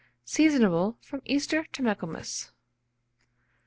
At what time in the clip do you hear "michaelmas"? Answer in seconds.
1.83-2.49